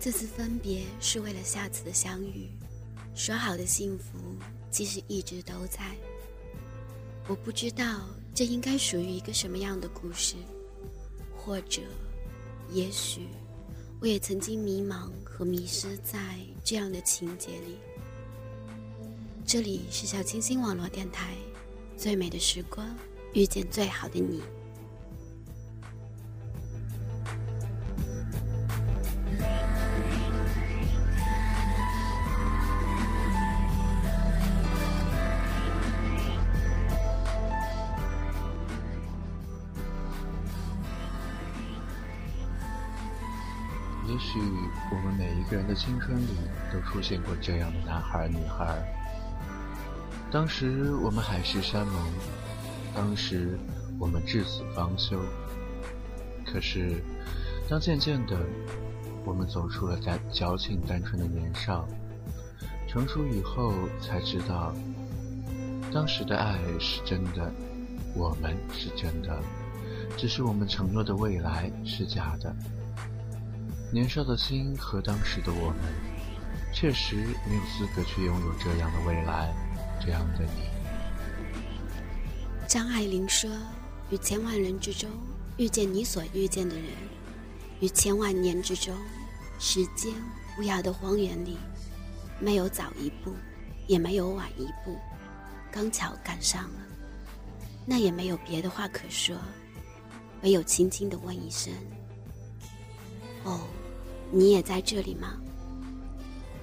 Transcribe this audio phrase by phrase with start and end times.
[0.00, 2.48] 这次分别是为了下次的相遇。
[3.14, 4.18] 说好的幸福，
[4.70, 5.96] 其实一直都在。
[7.26, 10.36] 我不知道这应该属于一个什么样的故事，
[11.36, 11.82] 或者，
[12.70, 13.26] 也许，
[14.00, 17.78] 我也曾经迷茫和迷失在这样的情节里。
[19.44, 21.34] 这里是小清新网络电台，
[21.96, 22.86] 最美的时光，
[23.32, 24.40] 遇见最好的你。
[45.50, 46.28] 个人的青春里
[46.72, 48.82] 都出现过这样的男孩女孩。
[50.30, 51.94] 当时我们海誓山盟，
[52.94, 53.58] 当时
[53.98, 55.18] 我们至死方休。
[56.44, 57.02] 可是，
[57.68, 58.38] 当渐渐的
[59.24, 61.86] 我们走出了单矫情单纯的年少，
[62.86, 64.74] 成熟以后才知道，
[65.92, 67.52] 当时的爱是真的，
[68.14, 69.38] 我们是真的，
[70.16, 72.54] 只是我们承诺的未来是假的。
[73.90, 75.78] 年少的心和当时的我们，
[76.74, 79.50] 确实没有资格去拥有这样的未来，
[79.98, 80.68] 这样的你。
[82.68, 83.50] 张爱玲说
[84.12, 85.08] ：“于千万人之中
[85.56, 86.84] 遇见你所遇见的人，
[87.80, 88.94] 于千万年之中，
[89.58, 90.12] 时间
[90.58, 91.56] 无涯的荒原里，
[92.38, 93.32] 没有早一步，
[93.86, 94.98] 也没有晚一步，
[95.72, 96.80] 刚巧赶上了。
[97.86, 99.34] 那也没有别的话可说，
[100.42, 101.72] 唯有轻轻的问一声
[103.44, 103.66] ：‘哦。’”
[104.30, 105.34] 你也在这里吗？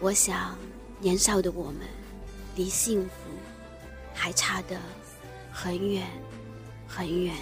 [0.00, 0.56] 我想，
[0.98, 1.86] 年少的我们，
[2.56, 3.10] 离幸福
[4.12, 4.76] 还差得
[5.52, 6.06] 很远，
[6.88, 7.34] 很远。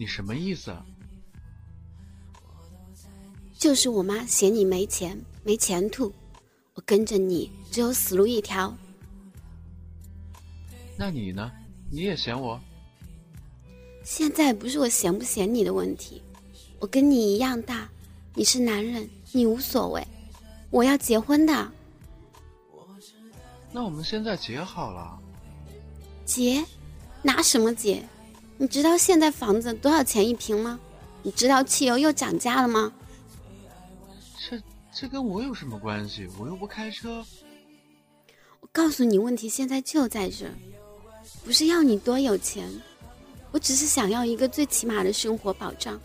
[0.00, 0.74] 你什么意思？
[3.58, 6.10] 就是我妈嫌你没钱没前途，
[6.72, 8.74] 我跟着你只有死路一条。
[10.96, 11.52] 那你呢？
[11.90, 12.58] 你也嫌我？
[14.02, 16.22] 现在不是我嫌不嫌你的问题，
[16.78, 17.86] 我跟你一样大，
[18.34, 20.02] 你是男人，你无所谓，
[20.70, 21.72] 我要结婚的。
[23.70, 25.20] 那我们现在结好了？
[26.24, 26.64] 结？
[27.20, 28.02] 拿什么结？
[28.60, 30.78] 你知道现在房子多少钱一平吗？
[31.22, 32.92] 你知道汽油又涨价了吗？
[34.38, 34.60] 这
[34.92, 36.28] 这跟我有什么关系？
[36.38, 37.24] 我又不开车。
[38.60, 40.44] 我告诉你，问题现在就在这，
[41.42, 42.70] 不是要你多有钱，
[43.50, 45.98] 我只是想要一个最起码的生活保障，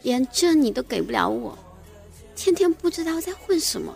[0.00, 1.58] 连这你都给不了我，
[2.34, 3.94] 天天不知道在混什么，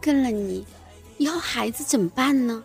[0.00, 0.64] 跟了你，
[1.18, 2.62] 以后孩子怎么办呢？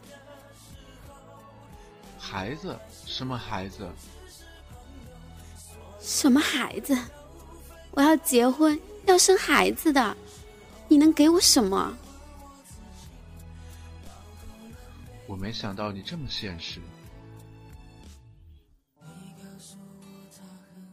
[2.20, 2.78] 孩子？
[3.08, 3.90] 什么孩子？
[6.10, 6.98] 什么孩子？
[7.92, 10.18] 我要结婚，要生孩子的，
[10.88, 11.96] 你能给我什么？
[15.28, 16.82] 我没想到你这么现实。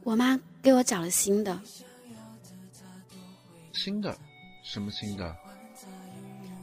[0.03, 1.59] 我妈给我找了新的。
[3.73, 4.15] 新的？
[4.63, 5.35] 什么新的？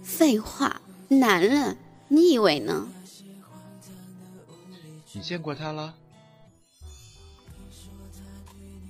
[0.04, 1.76] 废话，男人，
[2.08, 2.88] 你以为呢？
[5.12, 5.96] 你见过他了？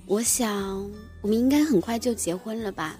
[0.06, 0.90] 我想，
[1.22, 2.96] 我们应该很快就结婚了吧。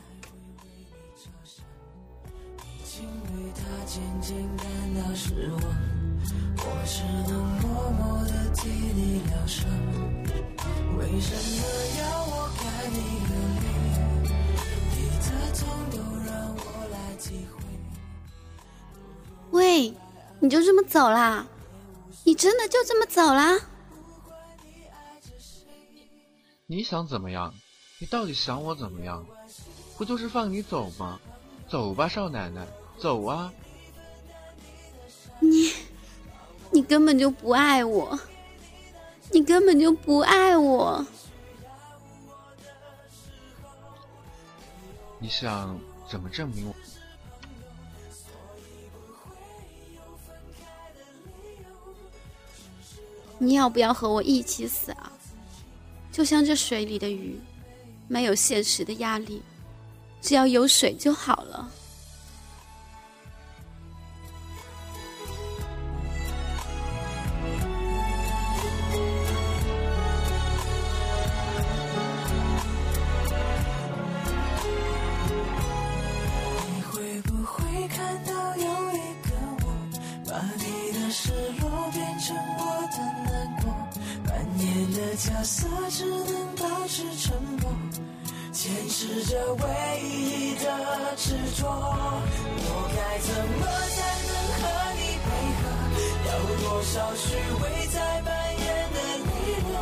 [19.51, 19.95] 喂，
[20.41, 21.47] 你就这么走啦？
[22.25, 23.57] 你真的就这么走啦？
[26.75, 27.55] 你想怎么样？
[28.01, 29.25] 你到底想我怎么样？
[29.97, 31.21] 不就是放你走吗？
[31.69, 32.67] 走吧，少奶奶，
[32.99, 33.53] 走啊！
[35.39, 35.73] 你，
[36.73, 38.19] 你根本就不爱我，
[39.31, 41.07] 你根本就不爱我。
[45.21, 45.79] 你想
[46.11, 46.75] 怎么证明我？
[53.39, 55.13] 你要不要和我一起死啊？
[56.15, 57.37] 就像这水里的鱼，
[58.07, 59.43] 没有现实的压力，
[60.23, 61.69] 只要有水就好了。
[85.35, 87.69] 角色只能保持沉默，
[88.53, 90.65] 坚持着唯一的
[91.17, 91.67] 执着。
[91.67, 93.29] 我该怎
[93.59, 93.97] 么才
[94.29, 94.63] 能和
[94.95, 95.27] 你配
[95.59, 95.63] 合？
[96.29, 96.31] 要
[96.63, 98.63] 多少虚伪在扮演
[98.95, 99.27] 的利
[99.67, 99.75] 落？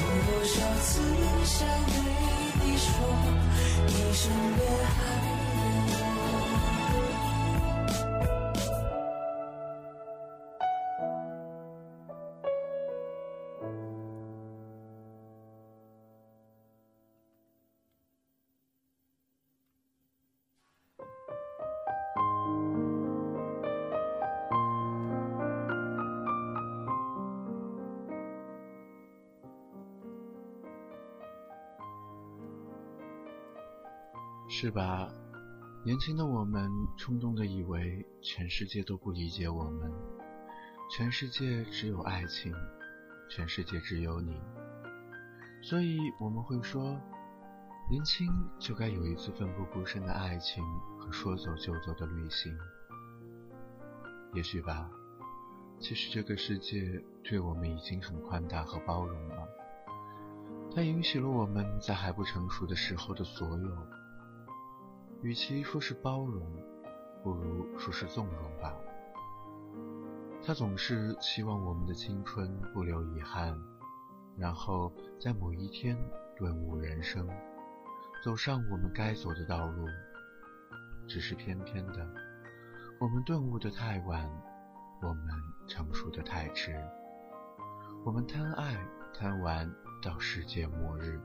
[0.00, 0.02] 有
[0.32, 0.88] 多少次
[1.44, 1.54] 想
[1.92, 1.94] 对
[2.64, 2.88] 你说，
[3.86, 4.22] 你身
[4.56, 4.64] 边
[4.96, 5.13] 还？
[34.64, 35.12] 是吧？
[35.84, 39.92] 年轻的我们冲动的以为全世界都不理解我们，
[40.90, 42.50] 全世界只有爱情，
[43.28, 44.40] 全世界只有你，
[45.60, 46.98] 所以我们会说，
[47.90, 48.26] 年轻
[48.58, 50.64] 就该有一次奋不顾身的爱情
[50.98, 52.56] 和说走就走的旅行。
[54.32, 54.90] 也许吧，
[55.78, 59.46] 其实这个世界对我们已经很宽大和包容了，
[60.74, 64.03] 它允许了我们在还不成熟的时候的所有。
[65.24, 66.46] 与其说是包容，
[67.22, 68.74] 不如说是纵容吧。
[70.44, 73.58] 他总是希望我们的青春不留遗憾，
[74.36, 75.96] 然后在某一天
[76.36, 77.26] 顿悟人生，
[78.22, 79.86] 走上我们该走的道路。
[81.08, 82.06] 只是偏偏的，
[83.00, 84.30] 我们顿悟的太晚，
[85.00, 85.26] 我们
[85.66, 86.78] 成熟的太迟，
[88.04, 88.76] 我们贪爱
[89.14, 91.18] 贪玩到世界末日。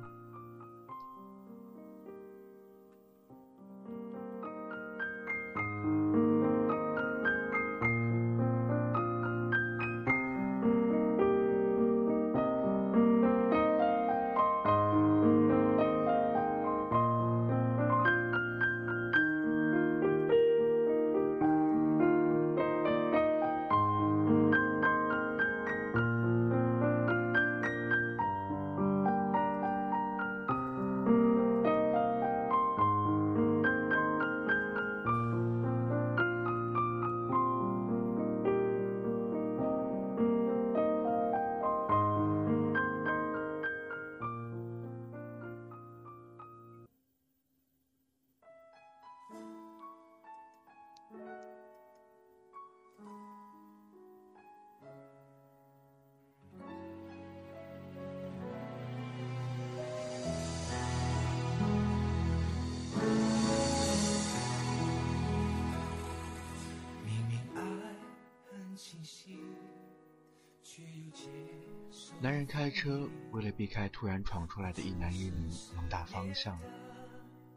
[72.22, 76.60] 男人开车为了避开突然闯出来的一男一女，猛打方向，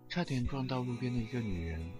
[0.09, 1.93] 差点撞到路边的一个女人。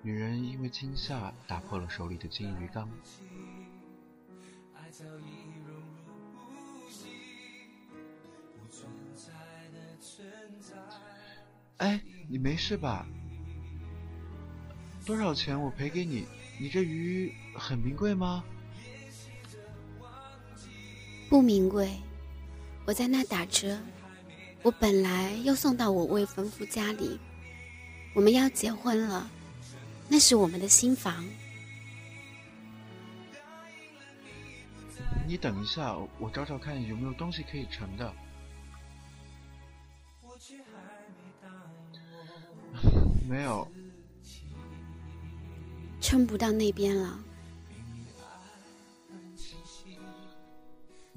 [0.00, 2.88] 女人因为惊吓打破了手里的金鱼缸。
[11.78, 13.08] 哎，你没事吧？
[15.04, 16.28] 多少钱我赔给你？
[16.60, 18.44] 你这鱼很名贵吗？
[21.28, 21.90] 不名贵，
[22.84, 23.78] 我在那打车。
[24.62, 27.18] 我本来要送到我未婚夫家里，
[28.14, 29.28] 我们要结婚了，
[30.08, 31.24] 那是我们的新房。
[35.26, 38.12] 你等一下，我找找看有没有东西可以盛的。
[43.28, 43.66] 没有，
[46.00, 47.18] 撑不到那边了。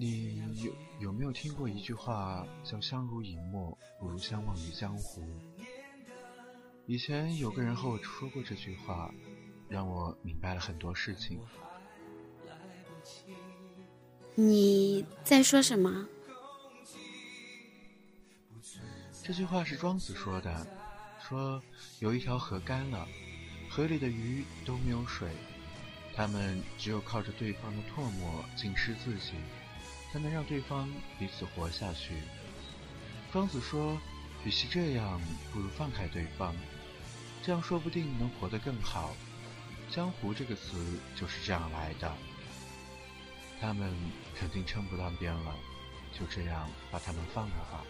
[0.01, 5.21] 你有有没有听过一句话叫“相濡以沫，不如相忘于江湖”？
[6.87, 9.13] 以前有个人和我说过这句话，
[9.67, 11.37] 让我明白了很多事情。
[14.35, 16.07] 你在说什么？
[19.21, 20.65] 这句话是庄子说的，
[21.27, 21.61] 说，
[21.99, 23.05] 有一条河干了，
[23.69, 25.29] 河里的鱼都没有水，
[26.15, 29.33] 他们只有靠着对方的唾沫浸湿自己，
[30.11, 32.15] 才能让对方彼此活下去。
[33.31, 33.97] 庄子说，
[34.43, 35.21] 与其这样，
[35.53, 36.55] 不如放开对方，
[37.43, 39.15] 这样说不定能活得更好。
[39.91, 42.11] 江湖这个词就是这样来的。
[43.61, 43.93] 他们
[44.39, 45.55] 肯定撑不到边了，
[46.17, 47.83] 就这样把他们放了吧。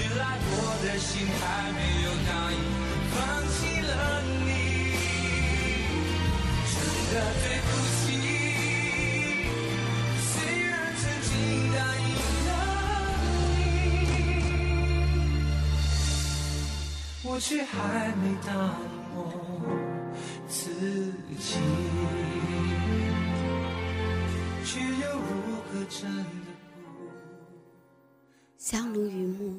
[0.00, 2.58] 原来我的心还没有答应
[3.10, 3.14] 放
[3.48, 3.92] 弃了
[17.26, 19.18] 我却还没答应我
[20.46, 20.70] 自
[21.40, 21.56] 己，
[24.64, 25.28] 却又如
[25.66, 26.22] 何真的
[26.70, 27.02] 不？
[28.56, 29.52] 相濡以沫，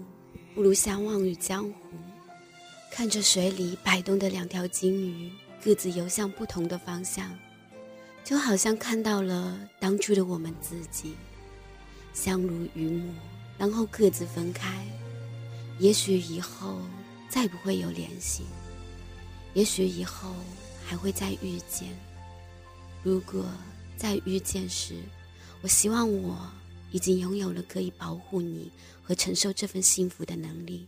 [0.53, 1.73] 不如相忘于江湖。
[2.89, 5.29] 看着水里摆动的两条金鱼，
[5.61, 7.29] 各自游向不同的方向，
[8.25, 11.15] 就好像看到了当初的我们自己。
[12.11, 13.13] 相濡以沫，
[13.57, 14.83] 然后各自分开。
[15.77, 16.81] 也许以后
[17.29, 18.43] 再不会有联系，
[19.53, 20.33] 也许以后
[20.85, 21.89] 还会再遇见。
[23.03, 23.45] 如果
[23.95, 24.95] 再遇见时，
[25.61, 26.49] 我希望我
[26.91, 28.71] 已经拥有了可以保护你
[29.03, 30.87] 和承受这份幸福的能力。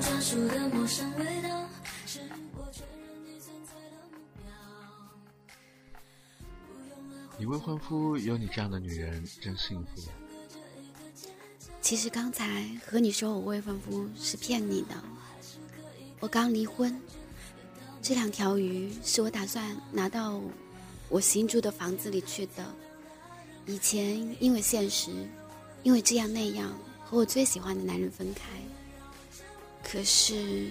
[0.00, 1.68] 专属的陌生味道，
[2.06, 2.20] 是
[2.56, 4.50] 我确认你存在的目标。
[7.38, 10.02] 你未婚夫有你这样的女人，真幸福。
[11.82, 14.94] 其实刚才和你说我未婚夫是骗你的，
[16.18, 16.98] 我刚离婚，
[18.00, 20.40] 这两条鱼是我打算拿到
[21.10, 22.64] 我新住的房子里去的。
[23.66, 25.10] 以前因为现实，
[25.82, 26.72] 因为这样那样
[27.04, 28.42] 和我最喜欢的男人分开，
[29.90, 30.70] 可是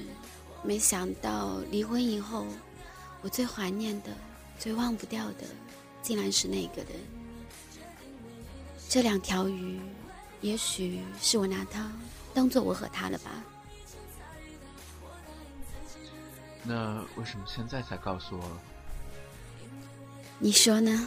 [0.64, 2.46] 没想到离婚以后，
[3.22, 4.10] 我最怀念的、
[4.58, 5.46] 最忘不掉的，
[6.02, 6.88] 竟然是那个人。
[8.88, 9.80] 这两条鱼。
[10.42, 11.92] 也许是我拿它
[12.34, 13.44] 当做我和他了吧。
[16.64, 18.58] 那为什么现在才告诉我？
[20.38, 21.06] 你说呢？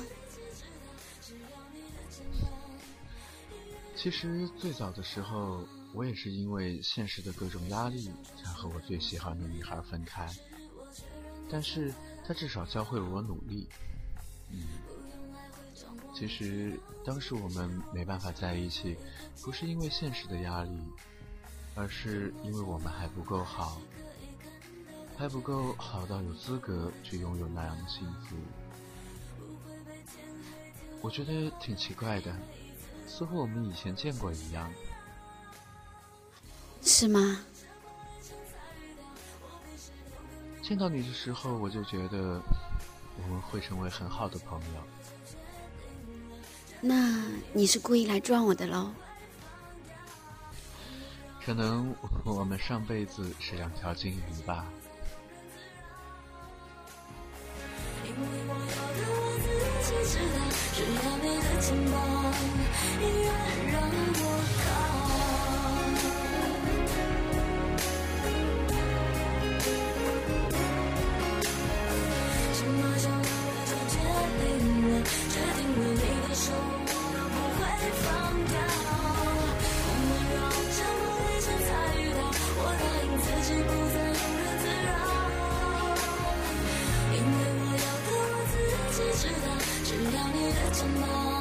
[3.96, 8.10] 其实最早的时候，我也是因为现实的各种压力，
[8.42, 10.28] 才和我最喜欢的女孩分开。
[11.50, 11.92] 但是
[12.26, 13.68] 她至少教会了我努力。
[14.50, 14.66] 嗯。
[16.14, 18.96] 其实当时我们没办法在一起，
[19.42, 20.70] 不是因为现实的压力，
[21.74, 23.80] 而是因为我们还不够好，
[25.16, 28.36] 还不够好到有资格去拥有那样的幸福。
[31.00, 32.32] 我觉得挺奇怪的，
[33.06, 34.70] 似乎我们以前见过一样。
[36.82, 37.38] 是吗？
[40.62, 42.40] 见到你的时候，我就觉得
[43.16, 44.82] 我们会成为很好的朋友。
[46.80, 47.22] 那
[47.52, 48.90] 你是故意来撞我的喽？
[51.44, 54.66] 可能我们上辈子是两条金鱼吧。
[58.04, 58.16] 因为
[58.48, 59.14] 我要的我
[59.82, 60.36] 自己知道，
[60.74, 61.94] 只要你的肩膀
[63.00, 63.02] 愿
[63.72, 63.74] 让
[64.22, 64.26] 我
[90.82, 91.31] 要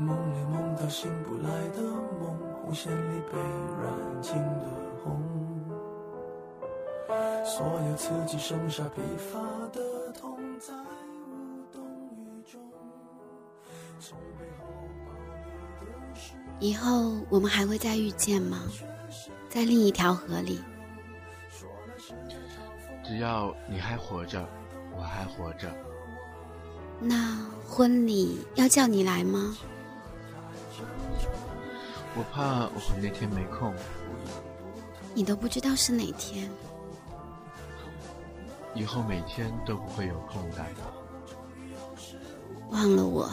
[0.00, 4.66] 梦里梦到醒不来的梦，红线里被染尽的
[5.04, 5.20] 红。
[7.44, 9.38] 所有刺激剩下疲乏
[9.72, 10.72] 的痛，在
[11.28, 11.82] 无动
[12.16, 12.58] 于衷。
[14.00, 14.64] 从背后
[15.04, 15.12] 抱
[16.58, 18.62] 你以后我们还会再遇见吗？
[19.50, 20.62] 在另一条河里，
[23.04, 24.48] 只要你还活着，
[24.96, 25.70] 我还活着。
[27.00, 27.36] 那
[27.68, 29.56] 婚礼要叫你来吗？
[32.16, 33.74] 我怕我那天没空，
[35.14, 36.50] 你都不知道是哪天。
[38.74, 40.64] 以后每天都不会有空的。
[42.70, 43.28] 忘了我，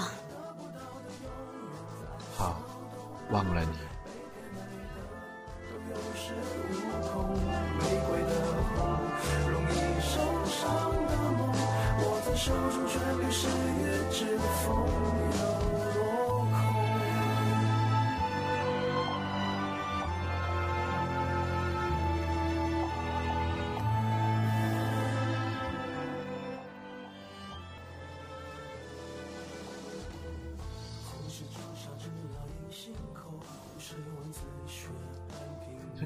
[2.36, 2.62] 好，
[3.31, 3.87] 忘了你。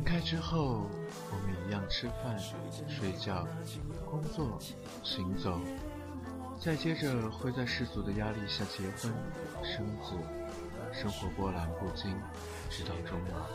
[0.01, 0.89] 分开之后，
[1.29, 2.35] 我们一样吃饭、
[2.89, 3.47] 睡觉、
[4.09, 4.57] 工作、
[5.03, 5.61] 行走，
[6.59, 9.13] 再接着会在世俗的压力下结婚、
[9.63, 10.15] 生子，
[10.91, 12.19] 生活波澜不惊，
[12.67, 13.45] 直到终老。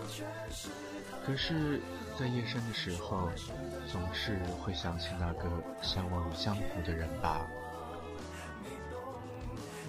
[1.26, 1.80] 可是，
[2.16, 3.28] 在夜深的时候，
[3.90, 5.50] 总是会想起那个
[5.82, 7.44] 相忘于江湖的人吧。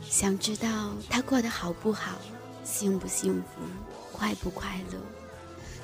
[0.02, 0.68] 想知道
[1.08, 2.14] 他过得好不好，
[2.64, 3.62] 幸不幸福，
[4.12, 5.00] 快不快乐？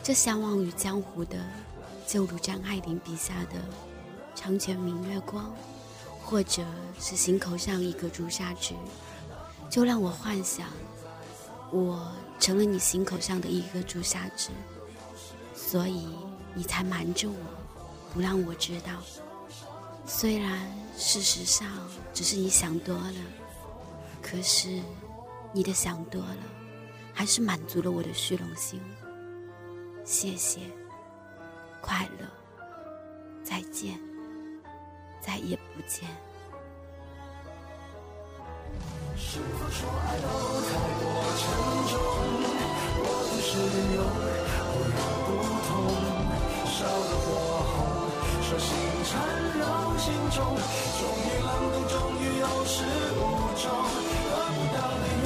[0.03, 1.37] 这向往于江湖的，
[2.05, 3.55] 就如张爱玲笔下的
[4.35, 5.49] “长卷明月光”，
[6.21, 6.61] 或者
[6.99, 8.73] 是心口上一个朱砂痣，
[9.69, 10.67] 就让我幻想，
[11.71, 14.49] 我成了你心口上的一个朱砂痣，
[15.55, 16.09] 所以
[16.53, 17.35] 你才瞒着我，
[18.13, 18.91] 不让我知道。
[20.05, 21.65] 虽然事实上
[22.13, 23.13] 只是你想多了。
[24.21, 24.81] 可是，
[25.53, 26.37] 你的想多了，
[27.13, 28.81] 还是满足了我的虚荣心。
[30.05, 30.59] 谢谢，
[31.81, 32.27] 快乐，
[33.41, 33.97] 再见，
[35.21, 36.07] 再也不见。
[39.15, 40.27] 是否说爱都
[40.67, 41.03] 太过
[41.39, 41.41] 沉
[41.87, 41.95] 重？
[42.99, 43.51] 我只是
[43.95, 44.53] 用不痒
[45.25, 45.27] 不
[45.67, 45.71] 痛，
[46.67, 47.25] 烧得火
[47.71, 47.73] 红，
[48.43, 48.67] 手心
[49.07, 49.11] 缠
[49.57, 49.63] 绕
[49.97, 50.37] 心中，
[50.99, 52.75] 终于冷冻，终于有始
[53.15, 53.17] 无
[53.55, 53.65] 终，
[54.27, 55.25] 得不到的永